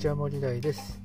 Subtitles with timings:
[0.00, 0.98] ちは森大です。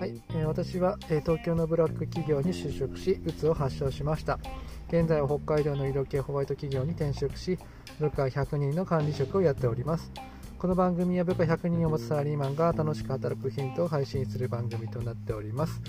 [0.00, 4.40] はい、えー私は、えー東京のブラック企業に就職し、うつを発症しました。
[4.88, 7.56] 現在は北海道の色系ホワイト企業に転職し、
[8.00, 10.10] 部下100人の管理職をやっております。
[10.58, 15.80] この番組は部下100人を持つサラリーマンが楽しく働くヒントを配信する番組となっております。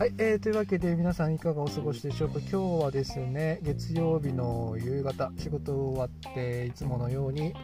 [0.00, 7.54] はい、えーというわけで皆さんいかがお過ごしでしょうか今日はですね月曜日の夕方仕事終わっていつものように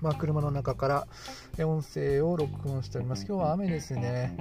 [0.00, 1.06] まあ、車の中から
[1.58, 3.26] え音声を録音しております。
[3.26, 4.34] 今日は雨ですね。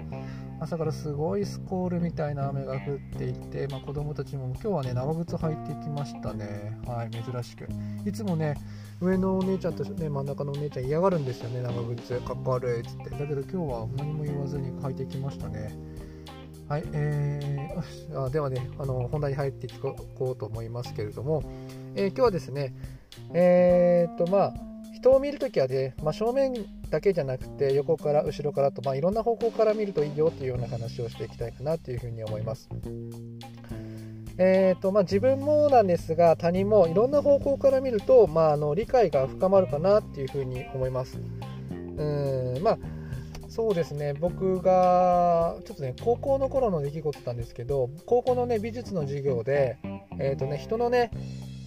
[0.62, 6.78] 朝からすごいスコールみたいな雨が降っていて、まあ、子供たちも今日はね長靴履いてきましたね。
[6.86, 7.68] はい珍しく。
[8.06, 8.56] いつもね
[9.02, 12.20] 上のお姉ちゃんと、ね、真ん中のお姉ちゃん嫌がるんですよね長靴。
[12.20, 13.10] かっこ悪いっつって。
[13.10, 15.78] だけど今日は何も言わずに履いてきましたね。
[16.70, 21.44] はい、えーあではねあの本題に入っていこうと思いますけれども、
[21.96, 22.76] えー今日はですね
[23.34, 24.69] えーっとまあ
[25.00, 26.54] 人を見るときはね、まあ、正面
[26.90, 32.70] だけじゃなくて横から後ろからと、まあ、いろんな方向から見るといいよっていうような話をしていきたいかなというふうに思います。
[34.38, 41.20] えーとまあ、自分もなんですが他人もいろんな方向から見ると、まあ、あの理解が深まるかなっていうふうに思います。
[41.70, 41.76] う
[42.58, 42.78] んまあ
[43.50, 49.78] そうですね僕がちょっとね高校の頃の出来事なんですけど高校のね美術の授業で、
[50.20, 51.12] えーとね、人のね、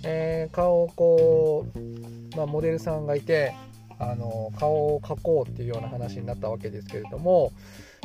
[0.05, 1.92] えー顔をこう
[2.37, 3.55] まあ、モデルさんがいて
[3.99, 7.53] あの顔を描こうっていうような話になったわけですけれども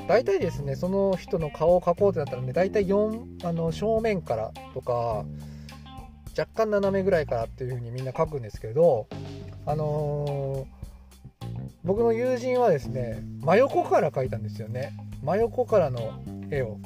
[0.07, 5.25] 大体ですねその人の顔を描こうってなったらね大体4あの正面からとか
[6.37, 9.07] 若干斜めぐらいからっていう風にみんな描くんですけど
[9.65, 10.77] あのー
[11.87, 14.91] 僕の友人はですね真横から描いたんですよね。
[15.23, 16.79] 真横からの絵を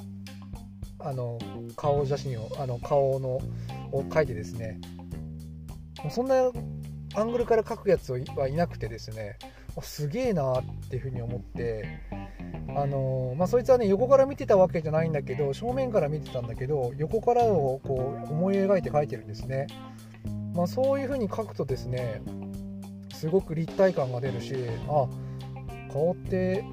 [0.99, 1.39] あの
[1.75, 3.39] 顔写真をあの顔の
[3.91, 4.79] を描いてですね
[6.11, 6.51] そんな
[7.15, 9.37] アングルから描くやつはいなくてですね
[9.81, 11.99] すげえなっていうふうに思って
[12.75, 19.67] あのまあそいつはね横から見てたわけじゃないんだけど正面から見てたんだけど横からをこう思い描いて描いてるんですね、
[20.53, 22.21] まあ、そういうふうに描くとですね
[23.13, 24.55] すごく立体感が出るし
[24.87, 25.07] あ
[25.91, 26.63] 顔って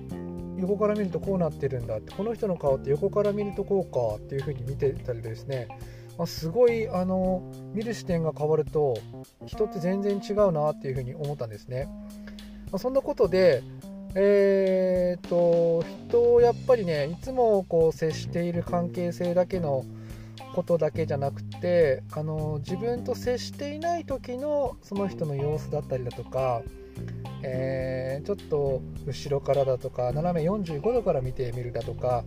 [0.58, 5.68] 横から見るとこうなってるんだってこの人の顔って横から見るとこうかっていうふうに見てたりですね
[6.24, 7.42] あ、すごいあの
[7.74, 8.98] 見る視点が変わると
[9.46, 11.88] 人って全然違うなっていうふうに思ったんですね。
[12.70, 13.62] まあ、そんなことで
[14.14, 19.84] えー、と人をやっぱりねいつもこう接している関係性だけの
[20.54, 26.62] ことだけじゃなくてあの自分と接していない時のその人の様子だったりだとか、
[27.42, 32.24] えーちょっと後ろからだとか斜め45度から見てみるだとか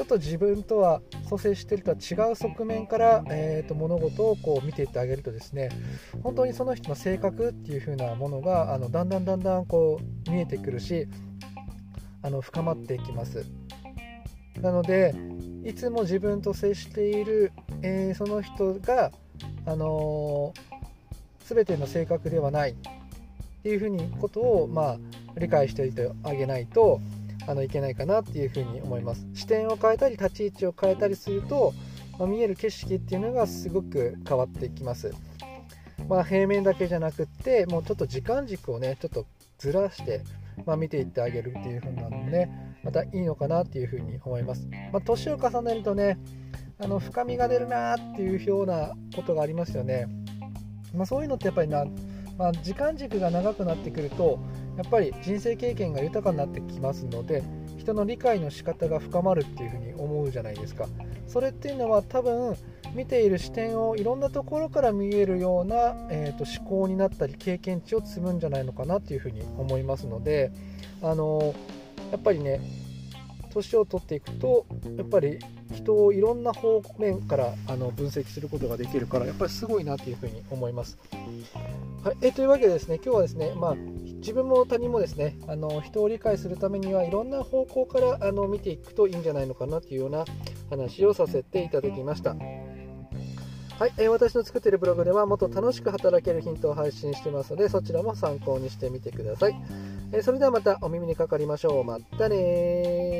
[0.00, 5.68] ちょっと自分とは蘇生してるとは違う側面から、えー、と物事をこう見ていってあげるとですね
[6.22, 11.06] 本当にその人の性格っていう風なものがあのだんだんだんだんこう見えてくるし
[12.22, 13.44] あの深まっていきます。
[14.62, 15.14] なので
[15.64, 19.12] いつも自分と接している、えーその人が、
[19.66, 22.74] あのー全ての性格ではないっ
[23.64, 24.98] ていうふうにことを、まあ、
[25.36, 27.00] 理解しておいてあげないと
[27.50, 29.26] あのいけないかなっていうふうに思います。
[29.34, 31.74] 視点を変えたり立ち位置を変えたりすると、
[32.18, 35.12] まあ見える景色っていうのがすごく変わってきます。
[36.08, 39.26] まあ、平面だけじゃなくってもうちょっと時間軸をねちょっと
[39.58, 40.22] ずらして、
[40.66, 46.18] まあ、見ていってあげるっていう風なのねまたいいのかなっていう風に思います、まあ、年を重ねるとね
[46.80, 50.08] あの深みが出るなっていうようなことがありますよね、
[50.94, 51.84] まあ、そういうのってやっぱりな、
[52.36, 54.40] まあ、時間軸が長くなってくると
[54.80, 57.42] やっぱり人生経験が豊かになってきますので
[57.76, 60.86] 人の理解の仕方が深まるっていう風に思うじゃないですか
[61.26, 62.56] それっていうのは多分
[62.94, 70.50] 見ている視点をいろんなところから見えるような、えー、と思考になったり経験値を積むんじゃないのかなっていうふうに思いますので
[71.02, 71.54] あの
[72.10, 72.60] やっぱりね
[73.52, 74.64] 年を取っていくと
[74.96, 75.38] やっぱり
[75.74, 80.98] 人をいろんな方面からあの分析することができるからやっぱりすごいなっていうふうに思います。
[82.02, 83.76] はい、えというわけでですね今日はですね、まあ、
[84.20, 90.24] 自分も他人もですねあの人を理解するためにはいろんな方向からあの見ていくといいんじゃないのかなというような
[90.68, 92.36] 話をさせていただきました。
[93.80, 99.54] はい、えー私の作っているブログではもっと楽しく働けるヒントを配信してますのでそちらも参考にしてみてください。
[100.12, 101.84] えーそれではまたお耳にかかりましょう。
[101.84, 103.19] またねー